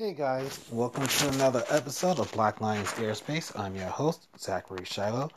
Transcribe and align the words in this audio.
Hey 0.00 0.12
guys, 0.12 0.60
welcome 0.70 1.08
to 1.08 1.28
another 1.30 1.64
episode 1.70 2.20
of 2.20 2.30
Black 2.30 2.60
Lions 2.60 2.92
Airspace. 2.92 3.50
I'm 3.58 3.74
your 3.74 3.88
host, 3.88 4.28
Zachary 4.38 4.84
Shiloh. 4.84 5.28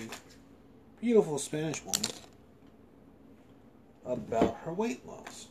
beautiful 0.99 1.39
Spanish 1.39 1.85
woman 1.85 2.01
about 4.07 4.57
her 4.65 4.73
weight 4.73 5.07
loss 5.07 5.49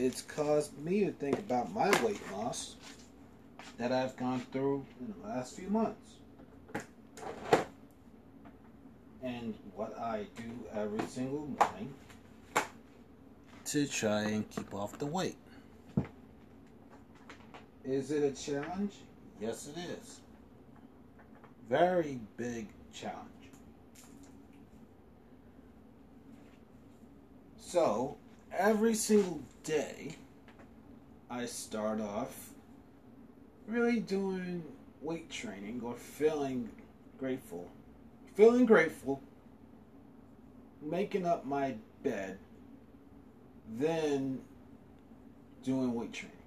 it's 0.00 0.22
caused 0.22 0.78
me 0.78 1.04
to 1.04 1.12
think 1.12 1.38
about 1.38 1.72
my 1.74 1.90
weight 2.02 2.20
loss 2.32 2.76
that 3.76 3.92
I've 3.92 4.16
gone 4.16 4.40
through 4.50 4.86
in 4.98 5.14
the 5.20 5.28
last 5.28 5.56
few 5.56 5.68
months. 5.68 6.14
And 9.22 9.54
what 9.74 9.98
I 9.98 10.24
do 10.36 10.50
every 10.74 11.06
single 11.06 11.46
morning 11.46 11.92
to 13.66 13.86
try 13.86 14.22
and 14.22 14.48
keep 14.48 14.72
off 14.72 14.98
the 14.98 15.04
weight. 15.04 15.36
Is 17.84 18.10
it 18.10 18.22
a 18.22 18.30
challenge? 18.34 18.94
Yes, 19.38 19.68
it 19.68 19.78
is. 19.78 20.20
Very 21.68 22.20
big 22.38 22.68
challenge. 22.94 23.28
So, 27.58 28.16
every 28.56 28.94
single 28.94 29.40
day, 29.64 30.16
I 31.30 31.46
start 31.46 32.00
off 32.00 32.50
really 33.66 34.00
doing 34.00 34.64
weight 35.00 35.30
training 35.30 35.80
or 35.84 35.94
feeling 35.94 36.68
grateful. 37.18 37.68
Feeling 38.34 38.66
grateful, 38.66 39.20
making 40.82 41.26
up 41.26 41.44
my 41.44 41.74
bed, 42.02 42.38
then 43.68 44.40
doing 45.62 45.94
weight 45.94 46.12
training. 46.12 46.39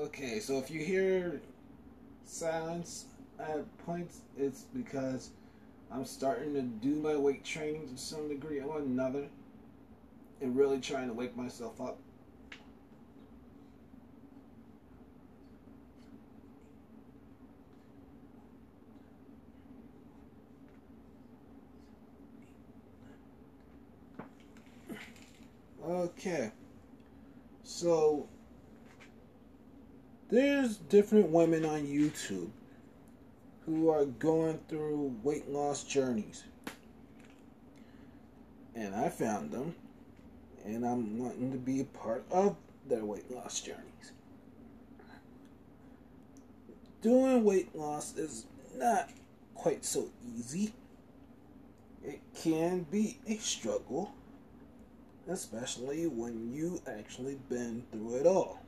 Okay, 0.00 0.40
so 0.40 0.58
if 0.58 0.70
you 0.70 0.80
hear 0.80 1.42
silence 2.24 3.04
at 3.38 3.66
points, 3.84 4.20
it's 4.38 4.62
because 4.74 5.28
I'm 5.92 6.06
starting 6.06 6.54
to 6.54 6.62
do 6.62 6.94
my 6.94 7.16
weight 7.16 7.44
training 7.44 7.86
to 7.90 7.98
some 7.98 8.26
degree 8.26 8.60
or 8.60 8.78
another 8.78 9.26
and 10.40 10.56
really 10.56 10.80
trying 10.80 11.08
to 11.08 11.12
wake 11.12 11.36
myself 11.36 11.78
up. 11.82 11.98
Okay. 25.84 26.52
So 27.64 28.30
there's 30.30 30.76
different 30.76 31.28
women 31.30 31.64
on 31.64 31.86
YouTube 31.86 32.50
who 33.66 33.90
are 33.90 34.04
going 34.04 34.58
through 34.68 35.14
weight 35.22 35.48
loss 35.48 35.84
journeys. 35.84 36.44
And 38.74 38.94
I 38.94 39.08
found 39.08 39.50
them, 39.50 39.74
and 40.64 40.86
I'm 40.86 41.18
wanting 41.18 41.52
to 41.52 41.58
be 41.58 41.80
a 41.80 41.84
part 41.84 42.24
of 42.30 42.56
their 42.88 43.04
weight 43.04 43.30
loss 43.30 43.60
journeys. 43.60 44.12
Doing 47.02 47.44
weight 47.44 47.74
loss 47.74 48.16
is 48.16 48.46
not 48.76 49.10
quite 49.54 49.84
so 49.84 50.08
easy. 50.36 50.72
It 52.04 52.20
can 52.34 52.86
be 52.90 53.18
a 53.26 53.36
struggle, 53.36 54.12
especially 55.28 56.06
when 56.06 56.52
you 56.52 56.80
actually 56.86 57.38
been 57.48 57.84
through 57.90 58.16
it 58.16 58.26
all. 58.26 58.60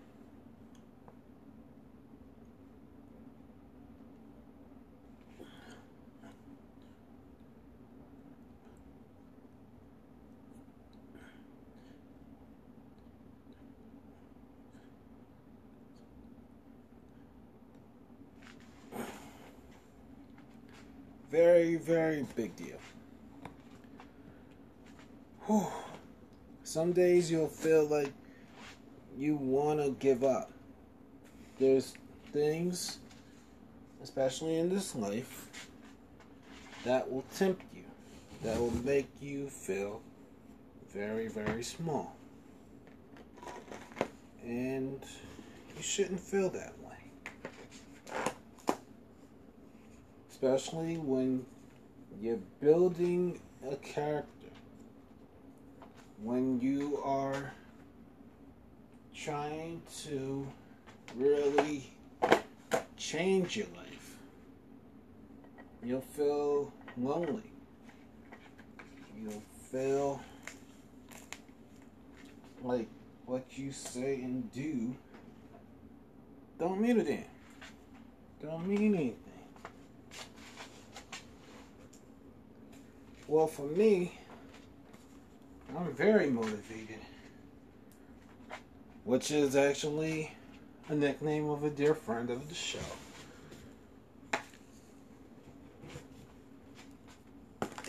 Very, 21.83 22.25
big 22.37 22.55
deal. 22.57 22.79
Whew. 25.47 25.67
Some 26.63 26.93
days 26.93 27.31
you'll 27.31 27.49
feel 27.49 27.87
like 27.87 28.13
you 29.19 29.37
want 29.37 29.81
to 29.81 29.91
give 29.99 30.23
up. 30.23 30.51
There's 31.59 31.95
things, 32.33 32.99
especially 34.03 34.59
in 34.59 34.69
this 34.69 34.95
life, 34.95 35.69
that 36.85 37.11
will 37.11 37.25
tempt 37.37 37.63
you, 37.75 37.85
that 38.43 38.59
will 38.59 38.71
make 38.85 39.09
you 39.21 39.49
feel 39.49 40.01
very, 40.93 41.29
very 41.29 41.63
small. 41.63 42.15
And 44.45 45.01
you 45.77 45.83
shouldn't 45.83 46.21
feel 46.21 46.49
that 46.51 46.75
way. 46.79 46.93
especially 50.43 50.97
when 50.97 51.47
you're 52.21 52.39
building 52.61 53.41
a 53.71 53.77
character, 53.77 54.29
when 56.23 56.61
you 56.61 57.01
are 57.05 57.53
trying 59.15 59.83
to 60.05 60.47
really 61.17 61.91
change 62.97 63.57
your 63.57 63.67
life, 63.77 64.17
you'll 65.83 66.01
feel 66.01 66.73
lonely. 66.97 67.51
You'll 69.21 69.43
feel 69.71 70.21
like 72.63 72.89
what 73.27 73.45
you 73.57 73.73
say 73.73 74.21
and 74.23 74.53
do 74.53 74.95
don't 76.63 76.81
mean 76.81 77.01
a 77.01 77.05
damn. 77.05 77.25
Don't 78.41 78.69
mean 78.69 78.95
anything. 78.95 79.22
Well, 83.33 83.47
for 83.47 83.63
me, 83.63 84.13
I'm 85.75 85.91
very 85.95 86.29
motivated, 86.29 86.99
which 89.05 89.31
is 89.31 89.57
actually 89.57 90.33
a 90.91 90.95
nickname 90.95 91.49
of 91.49 91.65
a 91.65 91.71
dear 91.71 91.95
friend 91.95 92.29
of 92.29 92.47
the 92.51 92.55
show. 92.55 92.79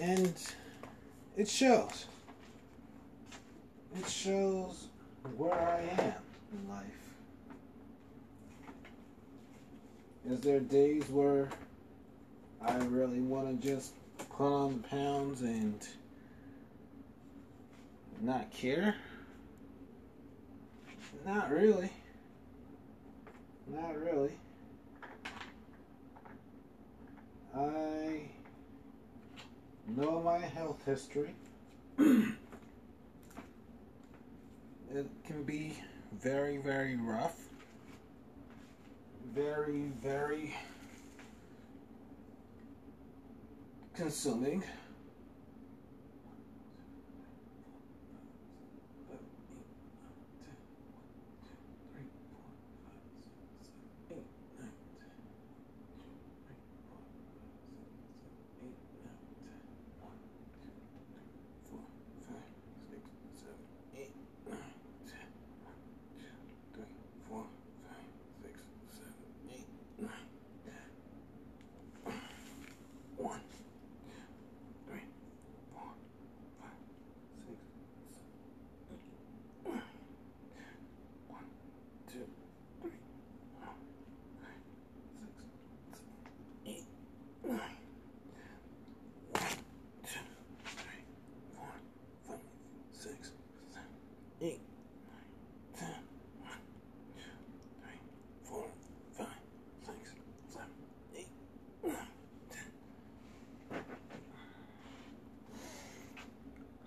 And 0.01 0.33
it 1.35 1.49
shows. 1.49 2.05
It 3.99 4.09
shows 4.09 4.87
where 5.35 5.53
I 5.53 5.81
am 6.03 6.13
in 6.53 6.69
life. 6.69 6.85
Is 10.25 10.39
there 10.39 10.61
days 10.61 11.09
where 11.09 11.49
I 12.65 12.77
really 12.77 13.19
want 13.19 13.61
to 13.61 13.67
just 13.67 13.91
put 14.17 14.45
on 14.45 14.81
the 14.81 14.87
pounds 14.87 15.41
and 15.41 15.87
not 18.21 18.51
care? 18.51 18.95
Not 21.25 21.51
really. 21.51 21.89
Not 23.67 23.97
really. 23.99 24.33
I 27.55 28.21
know 29.87 30.21
my 30.21 30.39
health 30.39 30.83
history. 30.85 31.35
it 31.99 32.35
can 35.25 35.43
be 35.45 35.77
very, 36.19 36.57
very 36.57 36.95
rough. 36.95 37.37
Very, 39.33 39.91
very 40.01 40.55
consuming. 44.03 44.61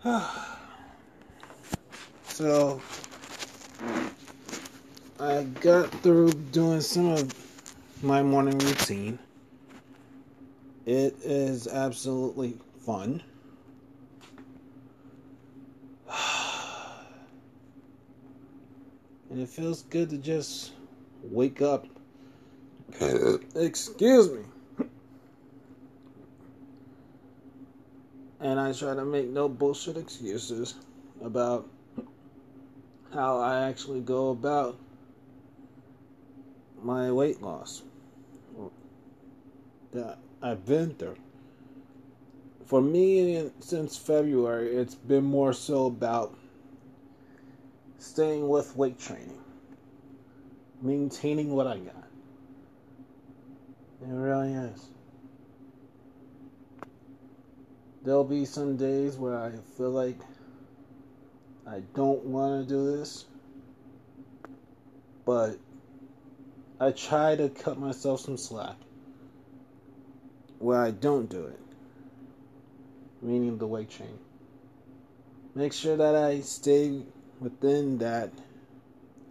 so 2.29 2.81
I 5.19 5.43
got 5.61 5.91
through 6.03 6.31
doing 6.53 6.81
some 6.81 7.07
of 7.07 7.35
my 8.03 8.23
morning 8.23 8.57
routine. 8.59 9.19
It 10.85 11.17
is 11.25 11.67
absolutely 11.67 12.57
fun. 12.85 13.23
And 19.29 19.41
it 19.41 19.49
feels 19.49 19.83
good 19.83 20.11
to 20.11 20.19
just 20.19 20.71
wake 21.25 21.61
up. 21.61 21.85
Excuse 23.57 24.31
me. 24.31 24.45
And 28.47 28.61
I 28.61 28.73
try 28.73 28.95
to 28.95 29.05
make 29.05 29.29
no 29.29 29.49
bullshit 29.49 29.97
excuses 29.97 30.75
about 31.21 31.69
how 33.13 33.41
I 33.41 33.69
actually 33.69 34.01
go 34.01 34.31
about 34.31 34.79
my 36.81 37.11
weight 37.11 37.43
loss 37.43 37.83
that 39.93 40.19
I've 40.41 40.65
been 40.65 40.95
through. 40.95 41.17
For 42.67 42.81
me, 42.81 43.51
since 43.59 43.97
February, 43.97 44.77
it's 44.77 44.95
been 44.95 45.25
more 45.25 45.53
so 45.53 45.87
about 45.87 46.39
staying 47.99 48.49
with 48.49 48.77
weight 48.77 49.01
training, 49.01 49.41
maintaining 50.81 51.51
what 51.51 51.67
I 51.67 51.79
got. 51.79 52.05
It 54.03 54.15
really 54.15 54.53
is. 54.53 54.89
There'll 58.07 58.23
be 58.23 58.45
some 58.45 58.77
days 58.77 59.17
where 59.17 59.37
I 59.37 59.51
feel 59.77 59.91
like 59.91 60.17
I 61.67 61.83
don't 61.97 62.25
want 62.25 62.63
to 62.63 62.75
do 62.75 62.97
this, 62.97 63.25
but 65.25 65.59
I 66.79 66.93
try 66.93 67.35
to 67.35 67.49
cut 67.49 67.81
myself 67.81 68.21
some 68.21 68.37
slack 68.37 68.77
where 70.61 70.81
I 70.81 70.93
don't 70.93 71.29
do 71.29 71.47
it, 71.47 71.59
meaning 73.23 73.59
the 73.59 73.67
weight 73.67 73.91
chain. 73.91 74.19
Make 75.57 75.73
sure 75.73 75.97
that 75.97 76.15
I 76.15 76.41
stay 76.43 77.03
within 77.41 77.99
that 77.99 78.31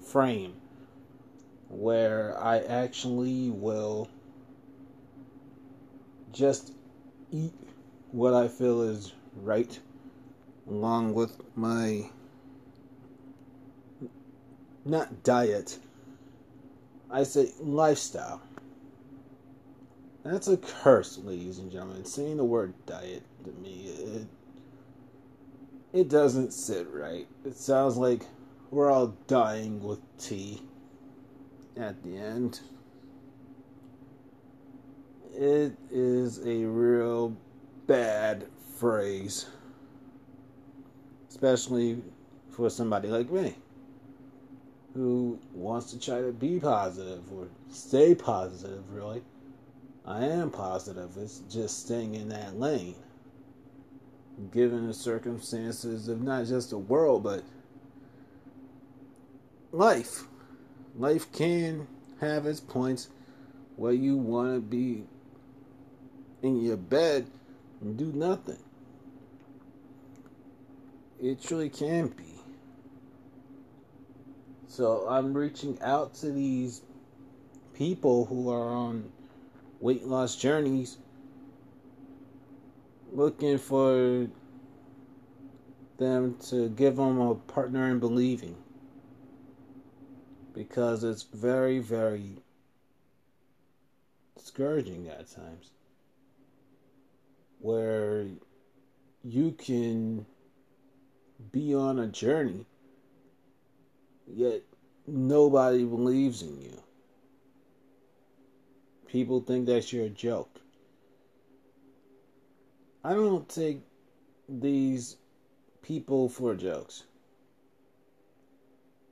frame 0.05 0.53
where 1.69 2.37
I 2.37 2.59
actually 2.59 3.49
will 3.49 4.09
just 6.33 6.73
eat 7.31 7.53
what 8.15 8.33
I 8.33 8.47
feel 8.47 8.81
is 8.81 9.11
right, 9.43 9.77
along 10.69 11.13
with 11.13 11.41
my 11.57 12.09
not 14.85 15.23
diet, 15.23 15.77
I 17.11 17.23
say 17.23 17.51
lifestyle. 17.59 18.41
That's 20.23 20.47
a 20.47 20.55
curse, 20.55 21.17
ladies 21.17 21.59
and 21.59 21.69
gentlemen. 21.69 22.05
Saying 22.05 22.37
the 22.37 22.45
word 22.45 22.73
diet 22.85 23.23
to 23.43 23.51
me, 23.51 23.87
it, 23.89 24.27
it 25.91 26.09
doesn't 26.09 26.53
sit 26.53 26.87
right. 26.93 27.27
It 27.43 27.57
sounds 27.57 27.97
like 27.97 28.23
we're 28.71 28.89
all 28.89 29.13
dying 29.27 29.83
with 29.83 29.99
tea 30.17 30.61
at 31.75 32.01
the 32.01 32.15
end. 32.15 32.61
It 35.33 35.73
is 35.91 36.39
a 36.45 36.63
real 36.63 37.35
bad 37.87 38.47
phrase, 38.77 39.47
especially 41.29 42.01
for 42.49 42.69
somebody 42.69 43.07
like 43.07 43.29
me 43.29 43.55
who 44.95 45.37
wants 45.53 45.91
to 45.91 45.99
try 45.99 46.21
to 46.21 46.31
be 46.31 46.57
positive 46.59 47.21
or 47.33 47.47
stay 47.69 48.15
positive, 48.15 48.89
really. 48.91 49.21
I 50.05 50.25
am 50.25 50.51
positive. 50.51 51.17
It's 51.17 51.39
just 51.49 51.85
staying 51.85 52.15
in 52.15 52.29
that 52.29 52.57
lane. 52.57 52.95
Given 54.53 54.87
the 54.87 54.93
circumstances 54.93 56.07
of 56.07 56.21
not 56.21 56.45
just 56.45 56.69
the 56.69 56.77
world, 56.77 57.23
but 57.23 57.43
life. 59.71 60.23
Life 60.97 61.29
can 61.33 61.87
have 62.21 62.45
its 62.45 62.61
points 62.61 63.09
where 63.75 63.93
you 63.93 64.15
want 64.15 64.55
to 64.55 64.61
be 64.61 65.03
in 66.41 66.61
your 66.61 66.77
bed 66.77 67.27
and 67.81 67.97
do 67.97 68.11
nothing. 68.13 68.59
It 71.21 71.41
truly 71.41 71.69
can't 71.69 72.15
be. 72.15 72.23
So 74.67 75.07
I'm 75.09 75.33
reaching 75.33 75.79
out 75.81 76.13
to 76.15 76.31
these 76.31 76.81
people 77.73 78.25
who 78.25 78.49
are 78.49 78.69
on 78.73 79.11
weight 79.79 80.05
loss 80.05 80.35
journeys 80.35 80.97
looking 83.11 83.57
for 83.57 84.27
them 85.97 86.35
to 86.49 86.69
give 86.69 86.97
them 86.97 87.19
a 87.19 87.35
partner 87.35 87.89
in 87.89 87.99
believing 87.99 88.55
because 90.53 91.03
it's 91.03 91.23
very 91.23 91.79
very 91.79 92.37
discouraging 94.37 95.07
at 95.07 95.29
times 95.29 95.71
where 97.59 98.25
you 99.23 99.51
can 99.51 100.25
be 101.51 101.73
on 101.73 101.99
a 101.99 102.07
journey, 102.07 102.65
yet 104.27 104.61
nobody 105.07 105.83
believes 105.83 106.41
in 106.41 106.61
you. 106.61 106.81
People 109.07 109.41
think 109.41 109.65
that 109.67 109.91
you're 109.91 110.05
a 110.05 110.09
joke. 110.09 110.59
I 113.03 113.13
don't 113.13 113.47
take 113.47 113.81
these 114.49 115.15
people 115.81 116.27
for 116.27 116.55
jokes. 116.55 117.03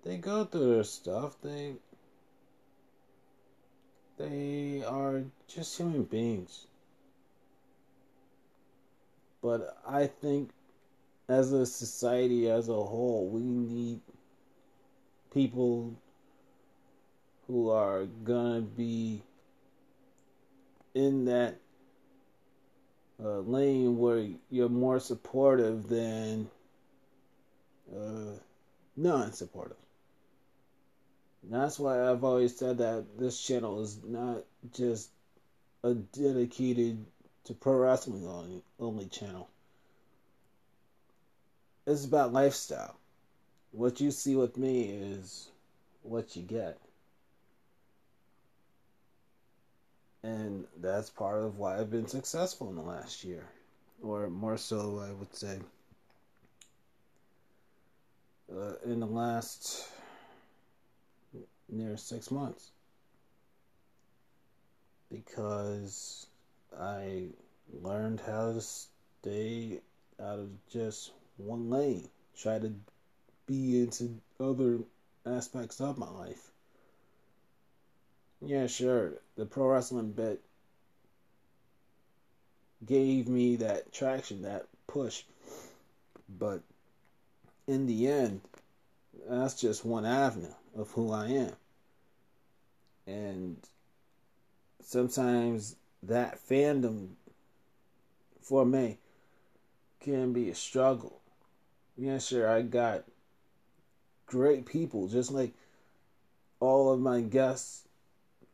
They 0.03 0.17
go 0.17 0.43
through 0.45 0.75
their 0.75 0.83
stuff. 0.83 1.35
They 1.41 1.73
they 4.17 4.83
are 4.83 5.23
just 5.47 5.77
human 5.77 6.03
beings. 6.03 6.67
But 9.43 9.77
I 9.85 10.07
think 10.07 10.51
as 11.27 11.51
a 11.51 11.65
society 11.65 12.49
as 12.49 12.69
a 12.69 12.73
whole, 12.73 13.27
we 13.29 13.41
need 13.41 13.99
people 15.33 15.93
who 17.47 17.69
are 17.69 18.05
gonna 18.05 18.61
be 18.61 19.21
in 20.95 21.25
that 21.25 21.55
uh, 23.21 23.39
lane 23.39 23.97
where 23.97 24.29
you're 24.49 24.69
more 24.69 25.01
supportive 25.01 25.89
than 25.89 26.49
uh, 27.93 28.37
non-supportive. 28.95 29.77
that's 31.43 31.77
why 31.77 32.09
I've 32.09 32.23
always 32.23 32.55
said 32.55 32.77
that 32.77 33.05
this 33.19 33.41
channel 33.41 33.81
is 33.81 33.99
not 34.05 34.43
just 34.71 35.09
a 35.83 35.93
dedicated 35.93 37.05
to 37.45 37.53
pro 37.53 37.75
wrestling 37.75 38.27
only, 38.27 38.63
only 38.79 39.05
channel. 39.07 39.49
It's 41.85 42.05
about 42.05 42.31
lifestyle. 42.31 42.95
What 43.71 43.99
you 43.99 44.11
see 44.11 44.35
with 44.35 44.57
me 44.57 44.83
is 44.83 45.49
what 46.03 46.35
you 46.35 46.43
get. 46.43 46.77
And 50.23 50.65
that's 50.79 51.09
part 51.09 51.43
of 51.43 51.57
why 51.57 51.77
I've 51.77 51.91
been 51.91 52.07
successful 52.07 52.69
in 52.69 52.75
the 52.75 52.81
last 52.81 53.25
year. 53.25 53.43
Or 54.01 54.29
more 54.29 54.57
so, 54.57 55.03
I 55.05 55.11
would 55.11 55.35
say, 55.35 55.59
uh, 58.53 58.73
in 58.85 59.01
the 59.01 59.05
last 59.05 59.89
near 61.69 61.97
six 61.97 62.31
months. 62.31 62.71
Because 65.11 66.27
I 66.79 67.27
learned 67.81 68.21
how 68.21 68.53
to 68.53 68.61
stay 68.61 69.79
out 70.19 70.39
of 70.39 70.49
just 70.69 71.11
one 71.37 71.69
lane, 71.69 72.09
try 72.37 72.59
to 72.59 72.73
be 73.45 73.81
into 73.81 74.19
other 74.39 74.79
aspects 75.25 75.81
of 75.81 75.97
my 75.97 76.09
life. 76.09 76.51
Yeah, 78.41 78.67
sure. 78.67 79.13
The 79.35 79.45
pro 79.45 79.67
wrestling 79.67 80.11
bit 80.11 80.41
gave 82.85 83.27
me 83.27 83.57
that 83.57 83.93
traction, 83.93 84.41
that 84.41 84.65
push. 84.87 85.23
But 86.37 86.61
in 87.67 87.85
the 87.85 88.07
end, 88.07 88.41
that's 89.27 89.59
just 89.59 89.85
one 89.85 90.05
avenue 90.05 90.53
of 90.75 90.91
who 90.91 91.11
I 91.11 91.27
am. 91.27 91.53
And 93.07 93.57
sometimes 94.81 95.75
that 96.07 96.39
fandom 96.47 97.09
for 98.41 98.65
me 98.65 98.97
can 99.99 100.33
be 100.33 100.49
a 100.49 100.55
struggle. 100.55 101.21
Yeah, 101.97 102.17
sure, 102.17 102.49
I 102.49 102.61
got 102.61 103.05
great 104.25 104.65
people, 104.65 105.07
just 105.07 105.31
like 105.31 105.53
all 106.59 106.91
of 106.91 106.99
my 106.99 107.21
guests 107.21 107.83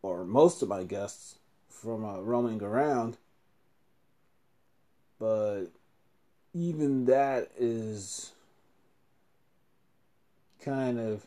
or 0.01 0.23
most 0.25 0.61
of 0.61 0.69
my 0.69 0.83
guests 0.83 1.39
from 1.69 2.05
uh, 2.05 2.19
roaming 2.19 2.61
around. 2.61 3.17
But 5.19 5.65
even 6.53 7.05
that 7.05 7.51
is 7.57 8.31
kind 10.61 10.99
of 10.99 11.25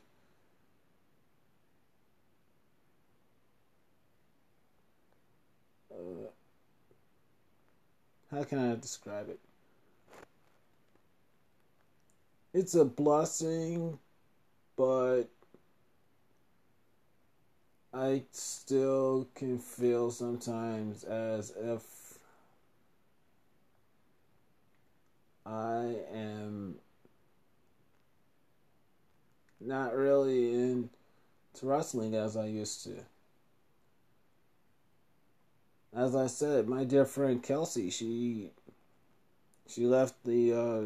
uh, 5.90 6.28
how 8.32 8.44
can 8.44 8.58
I 8.58 8.74
describe 8.76 9.28
it? 9.28 9.38
It's 12.54 12.74
a 12.74 12.84
blessing, 12.84 13.98
but 14.76 15.24
I 17.92 18.22
still 18.30 19.28
can 19.34 19.58
feel 19.58 20.10
sometimes 20.10 21.04
as 21.04 21.52
if 21.58 22.18
I 25.44 25.96
am 26.14 26.76
not 29.60 29.94
really 29.94 30.54
into 30.54 30.88
wrestling 31.62 32.14
as 32.14 32.36
I 32.36 32.46
used 32.46 32.84
to. 32.84 32.94
As 35.94 36.16
I 36.16 36.26
said, 36.26 36.68
my 36.68 36.84
dear 36.84 37.04
friend 37.04 37.42
Kelsey, 37.42 37.90
she 37.90 38.50
she 39.66 39.84
left 39.84 40.14
the 40.24 40.52
uh, 40.52 40.82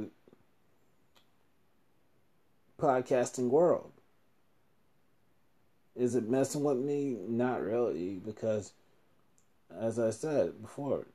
podcasting 2.81 3.49
world. 3.49 3.93
Is 5.95 6.17
it 6.17 6.29
messing 6.29 6.65
with 6.65 6.79
me? 6.79 7.17
Not 7.29 7.63
really, 7.63 8.21
because 8.25 8.73
as 9.81 9.99
I 9.99 10.11
said 10.11 10.61
before, 10.61 11.07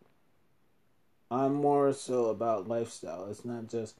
I'm 1.29 1.53
more 1.53 1.91
so 1.91 2.27
about 2.27 2.69
lifestyle. 2.69 3.27
It's 3.29 3.43
not 3.43 3.67
just 3.67 3.95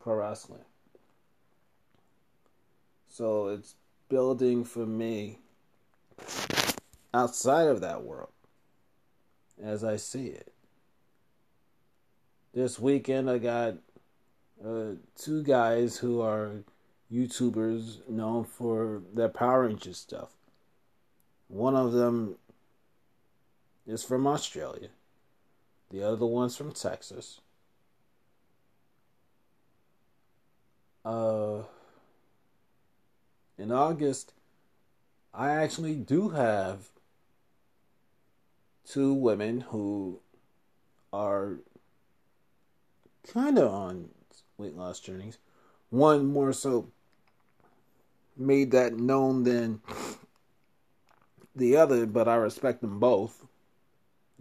pro 0.00 0.16
wrestling. 0.16 0.64
So 3.08 3.48
it's 3.48 3.76
building 4.08 4.64
for 4.64 4.84
me 4.84 5.38
outside 7.14 7.68
of 7.68 7.80
that 7.80 8.02
world 8.02 8.30
as 9.62 9.84
I 9.84 9.96
see 9.96 10.26
it. 10.26 10.52
This 12.54 12.78
weekend, 12.78 13.30
I 13.30 13.38
got 13.38 13.74
uh, 14.64 14.92
two 15.16 15.42
guys 15.42 15.98
who 15.98 16.20
are 16.20 16.64
YouTubers 17.12 18.08
known 18.08 18.44
for 18.44 19.02
their 19.14 19.28
Power 19.28 19.66
Rangers 19.66 19.98
stuff. 19.98 20.30
One 21.48 21.74
of 21.74 21.92
them 21.92 22.36
is 23.86 24.04
from 24.04 24.26
Australia. 24.26 24.88
The 25.90 26.02
other 26.02 26.26
one's 26.26 26.56
from 26.56 26.72
Texas. 26.72 27.40
Uh, 31.04 31.62
in 33.56 33.72
August, 33.72 34.34
I 35.32 35.50
actually 35.50 35.94
do 35.94 36.30
have 36.30 36.88
two 38.88 39.12
women 39.12 39.60
who 39.60 40.20
are 41.12 41.58
kind 43.32 43.58
of 43.58 43.72
on 43.72 44.08
weight 44.56 44.74
loss 44.74 45.00
journeys. 45.00 45.38
One 45.90 46.26
more 46.26 46.52
so 46.52 46.88
made 48.36 48.70
that 48.70 48.94
known 48.94 49.44
than 49.44 49.80
the 51.54 51.76
other, 51.76 52.06
but 52.06 52.28
I 52.28 52.36
respect 52.36 52.80
them 52.80 52.98
both. 52.98 53.46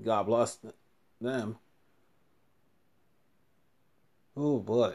God 0.04 0.24
bless 0.24 0.60
them. 1.20 1.58
Oh 4.36 4.60
boy. 4.60 4.94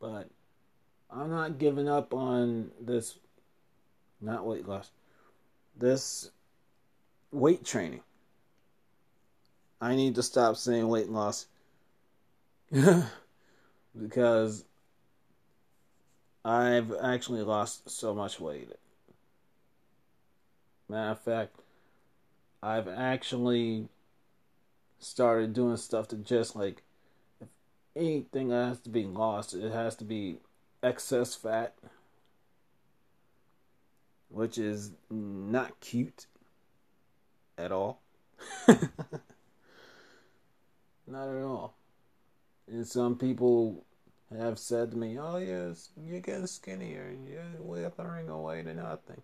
But 0.00 0.28
I'm 1.10 1.30
not 1.30 1.58
giving 1.58 1.88
up 1.88 2.12
on 2.12 2.72
this, 2.80 3.18
not 4.20 4.44
weight 4.44 4.66
loss, 4.66 4.90
this 5.76 6.30
weight 7.30 7.64
training. 7.64 8.00
I 9.80 9.94
need 9.94 10.14
to 10.14 10.22
stop 10.22 10.56
saying 10.56 10.88
weight 10.88 11.10
loss 11.10 11.46
because 14.00 14.64
I've 16.44 16.92
actually 17.02 17.42
lost 17.42 17.88
so 17.90 18.14
much 18.14 18.40
weight. 18.40 18.70
Matter 20.88 21.10
of 21.12 21.20
fact, 21.20 21.56
I've 22.62 22.88
actually 22.88 23.88
started 24.98 25.52
doing 25.52 25.76
stuff 25.76 26.08
to 26.08 26.16
just 26.16 26.56
like 26.56 26.82
if 27.40 27.48
anything 27.96 28.50
has 28.50 28.80
to 28.80 28.88
be 28.88 29.04
lost, 29.04 29.54
it 29.54 29.72
has 29.72 29.96
to 29.96 30.04
be 30.04 30.38
excess 30.82 31.34
fat, 31.34 31.74
which 34.34 34.58
is 34.58 34.90
not 35.10 35.78
cute 35.80 36.26
at 37.56 37.70
all. 37.70 38.02
not 38.68 38.80
at 41.28 41.42
all. 41.42 41.76
And 42.66 42.86
some 42.86 43.16
people 43.16 43.84
have 44.36 44.58
said 44.58 44.90
to 44.90 44.96
me, 44.96 45.18
"Oh 45.18 45.36
yes, 45.36 45.90
you're 45.96 46.20
getting 46.20 46.48
skinnier. 46.48 47.04
And 47.04 47.28
You're 47.28 47.44
withering 47.60 48.28
away 48.28 48.62
to 48.62 48.74
nothing." 48.74 49.22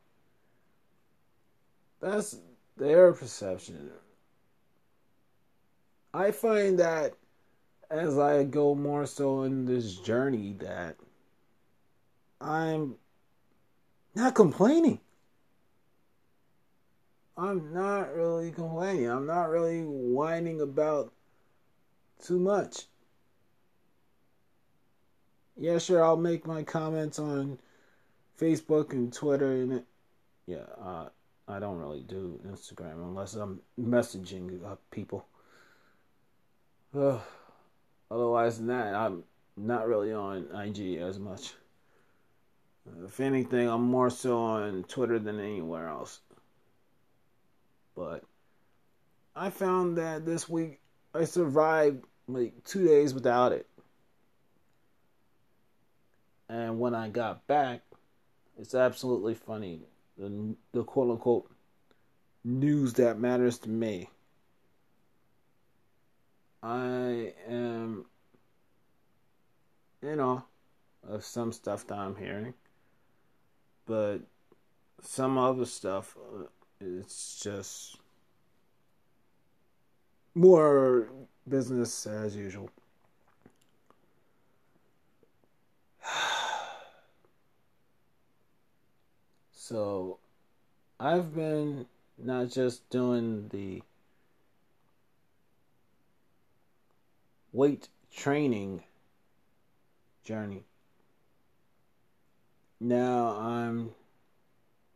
That's 2.01 2.39
their 2.77 3.13
perception. 3.13 3.91
I 6.15 6.31
find 6.31 6.79
that 6.79 7.15
as 7.91 8.19
I 8.19 8.45
go 8.45 8.75
more 8.75 9.07
so 9.07 9.43
in 9.43 9.65
this 9.65 9.97
journey 9.97 10.55
that 10.61 10.97
I'm 12.41 12.95
not 14.15 14.35
complaining. 14.35 15.01
I'm 17.37 17.73
not 17.73 18.15
really 18.15 18.51
complaining. 18.51 19.07
I'm 19.07 19.27
not 19.27 19.49
really 19.49 19.83
whining 19.83 20.61
about 20.61 21.13
too 22.23 22.39
much. 22.39 22.85
Yeah, 25.57 25.79
sure, 25.79 26.05
I'll 26.05 26.17
make 26.17 26.47
my 26.47 26.63
comments 26.63 27.19
on 27.19 27.59
Facebook 28.39 28.93
and 28.93 29.13
Twitter 29.13 29.53
and 29.53 29.73
it. 29.73 29.85
Yeah, 30.47 30.67
uh, 30.83 31.09
I 31.47 31.59
don't 31.59 31.79
really 31.79 32.03
do 32.03 32.41
Instagram 32.47 32.95
unless 32.95 33.35
I'm 33.35 33.61
messaging 33.79 34.65
uh, 34.65 34.77
people. 34.91 35.27
Otherwise 38.11 38.59
than 38.59 38.67
that, 38.69 38.95
I'm 38.95 39.23
not 39.57 39.87
really 39.87 40.13
on 40.13 40.49
IG 40.55 40.99
as 40.99 41.19
much. 41.19 41.53
If 43.05 43.21
anything, 43.21 43.69
I'm 43.69 43.83
more 43.83 44.11
so 44.11 44.39
on 44.39 44.85
Twitter 44.85 45.19
than 45.19 45.41
anywhere 45.41 45.89
else. 45.89 46.21
But 47.95 48.25
I 49.35 49.51
found 49.51 49.99
that 49.99 50.25
this 50.25 50.49
week 50.49 50.81
I 51.15 51.25
survived 51.25 52.05
like 52.29 52.65
two 52.65 52.87
days 52.87 53.15
without 53.15 53.53
it. 53.53 53.67
And 56.49 56.81
when 56.81 56.95
I 56.95 57.09
got 57.09 57.47
back, 57.47 57.83
it's 58.59 58.75
absolutely 58.75 59.35
funny. 59.35 59.81
The, 60.19 60.55
the 60.73 60.85
quote 60.85 61.11
unquote 61.11 61.51
news 62.45 62.95
that 62.95 63.19
matters 63.19 63.59
to 63.59 63.69
me. 63.69 64.09
I 66.63 67.33
am, 67.49 68.05
you 70.03 70.17
know, 70.17 70.45
of 71.09 71.25
some 71.25 71.53
stuff 71.53 71.87
that 71.87 71.99
I'm 71.99 72.17
hearing 72.17 72.55
but 73.91 74.21
some 75.03 75.37
other 75.37 75.67
stuff 75.67 76.17
uh, 76.17 76.45
it's 76.81 77.41
just 77.41 77.97
more 80.33 81.09
business 81.49 82.07
as 82.07 82.37
usual. 82.37 82.71
So 89.53 90.19
i've 90.99 91.35
been 91.35 91.87
not 92.19 92.51
just 92.51 92.89
doing 92.91 93.49
the 93.53 93.83
weight 97.53 97.89
training 98.13 98.83
journey 100.25 100.65
now 102.81 103.37
I'm 103.39 103.91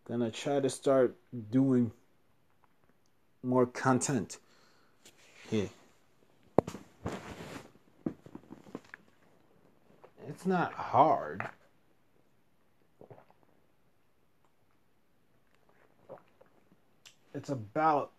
gonna 0.08 0.30
try 0.30 0.58
to 0.58 0.70
start 0.70 1.14
doing 1.50 1.92
more 3.42 3.66
content 3.66 4.38
here. 5.50 5.68
It's 10.26 10.46
not 10.46 10.72
hard. 10.72 11.46
It's 17.34 17.50
about 17.50 18.12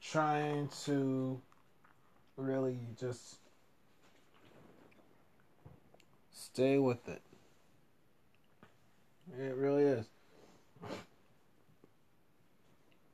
trying 0.00 0.68
to 0.84 1.40
really 2.36 2.78
just 2.98 3.36
stay 6.32 6.78
with 6.78 7.08
it. 7.08 7.22
It 9.38 9.54
really 9.56 9.84
is. 9.84 10.06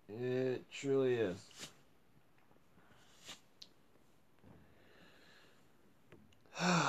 It 0.09 0.64
truly 0.70 1.14
is. 1.14 1.37
but 6.61 6.85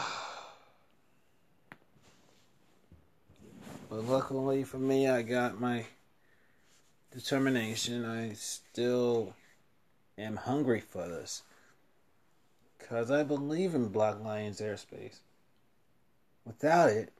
luckily 3.90 4.63
for 4.63 4.78
me, 4.78 5.10
I 5.10 5.24
got 5.24 5.60
my 5.60 5.86
determination. 7.12 8.06
I 8.06 8.34
still 8.34 9.34
am 10.18 10.38
hungry 10.38 10.80
for 10.80 11.08
this. 11.08 11.44
Because 12.78 13.12
I 13.12 13.24
believe 13.24 13.76
in 13.76 13.90
Black 13.90 14.24
Lions 14.24 14.62
Airspace. 14.62 15.20
Without 16.46 16.90
it, 16.90 17.12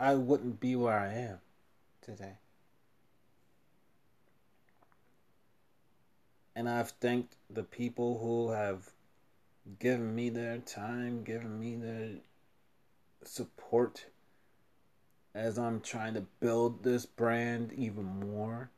I 0.00 0.14
wouldn't 0.14 0.60
be 0.60 0.74
where 0.76 0.98
I 0.98 1.12
am 1.12 1.40
today. 2.00 2.38
And 6.56 6.70
I've 6.70 6.92
thanked 6.92 7.36
the 7.50 7.64
people 7.64 8.18
who 8.18 8.52
have 8.52 8.92
given 9.78 10.14
me 10.14 10.30
their 10.30 10.56
time, 10.56 11.22
given 11.22 11.60
me 11.60 11.76
their 11.76 12.12
support 13.24 14.06
as 15.34 15.58
I'm 15.58 15.82
trying 15.82 16.14
to 16.14 16.24
build 16.40 16.82
this 16.82 17.04
brand 17.04 17.70
even 17.74 18.06
more. 18.06 18.70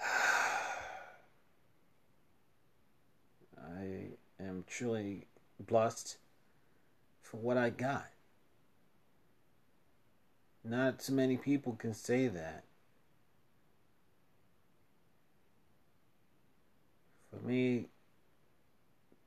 I 3.62 4.06
am 4.40 4.64
truly 4.66 5.26
blessed 5.60 6.16
for 7.30 7.38
what 7.38 7.56
I 7.56 7.70
got. 7.70 8.06
Not 10.64 11.00
too 11.00 11.12
many 11.12 11.36
people 11.36 11.74
can 11.74 11.94
say 11.94 12.28
that. 12.28 12.64
For 17.30 17.46
me, 17.46 17.86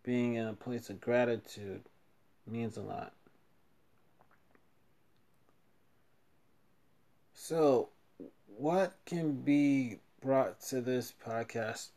being 0.04 0.36
in 0.36 0.48
a 0.48 0.54
place 0.54 0.90
of 0.90 1.00
gratitude 1.00 1.82
means 2.48 2.78
a 2.78 2.82
lot. 2.82 3.14
So, 7.34 7.90
what 8.58 8.96
can 9.06 9.34
be 9.34 10.00
brought 10.22 10.62
to 10.62 10.82
this 10.82 11.14
podcast 11.26 11.88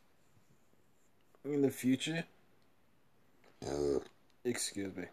in 1.45 1.63
the 1.63 1.71
future? 1.71 2.25
Uh, 3.67 3.99
Excuse 4.45 4.95
me. 4.97 5.05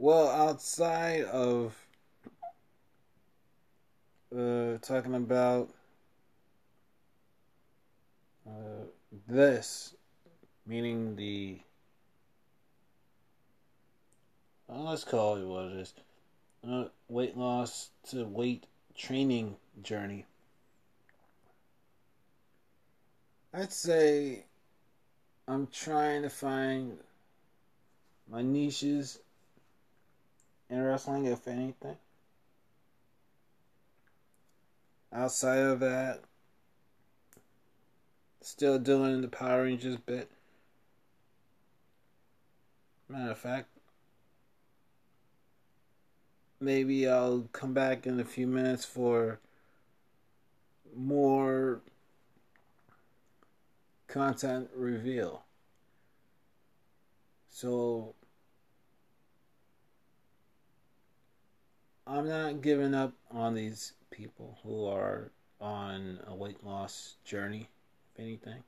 Well, 0.00 0.28
outside 0.28 1.24
of 1.24 1.74
uh, 4.32 4.78
talking 4.80 5.16
about 5.16 5.70
uh, 8.46 8.84
this, 9.26 9.96
meaning 10.64 11.16
the 11.16 11.58
uh, 14.70 14.82
let's 14.82 15.02
call 15.02 15.36
it 15.36 15.44
what 15.44 15.64
it 15.64 15.78
is, 15.80 15.94
uh, 16.70 16.84
weight 17.08 17.36
loss 17.36 17.90
to 18.10 18.24
weight 18.24 18.66
training 18.96 19.56
journey. 19.82 20.26
I'd 23.52 23.72
say 23.72 24.44
I'm 25.48 25.66
trying 25.66 26.22
to 26.22 26.30
find 26.30 26.98
my 28.30 28.42
niches 28.42 29.18
in 30.70 30.82
wrestling, 30.82 31.26
if 31.26 31.46
anything. 31.48 31.96
Outside 35.12 35.58
of 35.58 35.80
that, 35.80 36.20
still 38.40 38.78
doing 38.78 39.22
the 39.22 39.28
Power 39.28 39.64
Rangers 39.64 39.96
bit. 39.96 40.30
Matter 43.08 43.30
of 43.30 43.38
fact, 43.38 43.68
maybe 46.60 47.08
I'll 47.08 47.48
come 47.52 47.72
back 47.72 48.06
in 48.06 48.20
a 48.20 48.24
few 48.24 48.46
minutes 48.46 48.84
for 48.84 49.40
more 50.94 51.80
content 54.08 54.68
reveal. 54.74 55.42
So 57.48 58.14
I'm 62.08 62.26
not 62.26 62.62
giving 62.62 62.94
up 62.94 63.12
on 63.30 63.54
these 63.54 63.92
people 64.10 64.58
who 64.62 64.86
are 64.86 65.30
on 65.60 66.20
a 66.26 66.34
weight 66.34 66.64
loss 66.64 67.16
journey, 67.24 67.68
if 68.14 68.20
anything. 68.20 68.62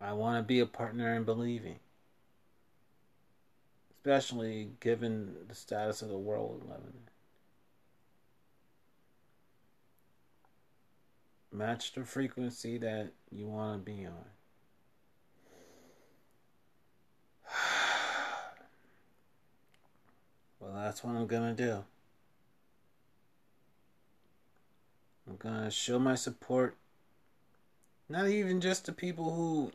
I 0.00 0.14
want 0.14 0.38
to 0.38 0.42
be 0.42 0.60
a 0.60 0.66
partner 0.66 1.14
in 1.14 1.24
believing, 1.24 1.76
especially 3.98 4.70
given 4.80 5.34
the 5.46 5.54
status 5.54 6.00
of 6.00 6.08
the 6.08 6.16
world 6.16 6.62
we 6.62 6.70
live 6.70 6.80
in. 6.86 7.12
match 11.52 11.92
the 11.92 12.04
frequency 12.04 12.78
that 12.78 13.12
you 13.30 13.46
want 13.46 13.84
to 13.84 13.92
be 13.92 14.06
on. 14.06 14.24
Well, 20.62 20.74
that's 20.74 21.02
what 21.02 21.16
I'm 21.16 21.26
gonna 21.26 21.54
do. 21.54 21.82
I'm 25.28 25.36
gonna 25.36 25.72
show 25.72 25.98
my 25.98 26.14
support, 26.14 26.76
not 28.08 28.28
even 28.28 28.60
just 28.60 28.84
to 28.84 28.92
people 28.92 29.34
who 29.34 29.72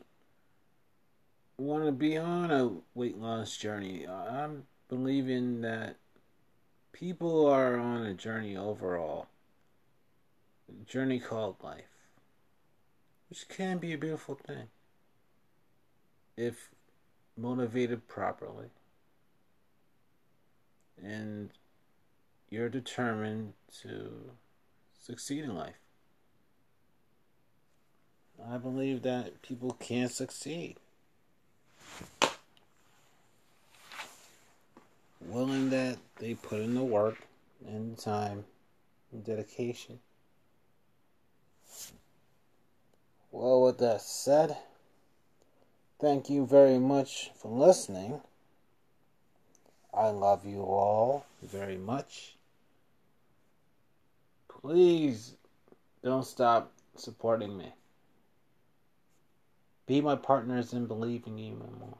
want 1.58 1.84
to 1.84 1.92
be 1.92 2.16
on 2.16 2.50
a 2.50 2.70
weight 2.94 3.18
loss 3.18 3.58
journey. 3.58 4.08
I'm 4.08 4.66
believing 4.88 5.60
that 5.60 5.96
people 6.92 7.46
are 7.46 7.76
on 7.76 8.06
a 8.06 8.14
journey 8.14 8.56
overall, 8.56 9.26
a 10.70 10.90
journey 10.90 11.20
called 11.20 11.56
life, 11.62 12.08
which 13.28 13.46
can 13.46 13.76
be 13.76 13.92
a 13.92 13.98
beautiful 13.98 14.36
thing 14.36 14.68
if 16.34 16.70
motivated 17.36 18.08
properly 18.08 18.70
and 21.02 21.50
you're 22.50 22.68
determined 22.68 23.54
to 23.82 24.30
succeed 24.98 25.44
in 25.44 25.54
life. 25.54 25.74
I 28.50 28.56
believe 28.56 29.02
that 29.02 29.42
people 29.42 29.76
can 29.80 30.08
succeed. 30.08 30.76
Willing 35.20 35.70
that 35.70 35.98
they 36.18 36.34
put 36.34 36.60
in 36.60 36.74
the 36.74 36.82
work 36.82 37.18
and 37.66 37.98
time 37.98 38.44
and 39.12 39.24
dedication. 39.24 39.98
Well, 43.30 43.62
with 43.62 43.78
that 43.78 44.00
said, 44.00 44.56
thank 46.00 46.30
you 46.30 46.46
very 46.46 46.78
much 46.78 47.30
for 47.36 47.50
listening. 47.50 48.20
I 49.98 50.10
love 50.10 50.46
you 50.46 50.60
all 50.60 51.26
very 51.42 51.76
much. 51.76 52.36
Please 54.46 55.34
don't 56.04 56.24
stop 56.24 56.70
supporting 56.94 57.58
me. 57.58 57.72
Be 59.88 60.00
my 60.00 60.14
partners 60.14 60.72
in 60.72 60.86
believing 60.86 61.40
even 61.40 61.66
more. 61.80 61.98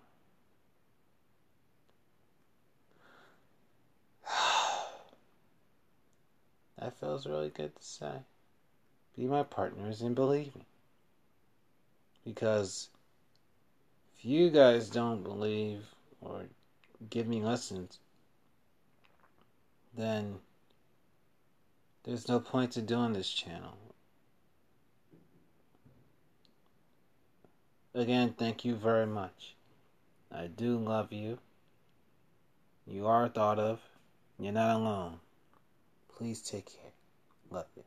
that 6.79 6.97
feels 7.01 7.27
really 7.27 7.49
good 7.49 7.75
to 7.75 7.83
say. 7.83 8.13
Be 9.17 9.27
my 9.27 9.43
partners 9.43 10.03
in 10.03 10.15
believing. 10.15 10.65
Because 12.25 12.91
if 14.17 14.25
you 14.25 14.51
guys 14.51 14.89
don't 14.89 15.25
believe 15.25 15.85
or 16.21 16.45
give 17.11 17.27
me 17.27 17.43
lessons, 17.43 17.99
then 19.97 20.37
there's 22.05 22.29
no 22.29 22.41
point 22.41 22.73
to 22.73 22.83
doing 22.83 23.13
this 23.13 23.31
channel. 23.31 23.77
Again, 27.95 28.35
thank 28.37 28.65
you 28.65 28.77
very 28.77 29.07
much. 29.07 29.55
I 30.31 30.47
do 30.47 30.77
love 30.77 31.13
you. 31.13 31.39
You 32.87 33.07
are 33.07 33.29
thought 33.29 33.59
of. 33.59 33.81
You're 34.39 34.53
not 34.53 34.77
alone. 34.77 35.21
Please 36.17 36.41
take 36.41 36.67
care. 36.67 36.93
Love 37.51 37.67
you. 37.77 37.83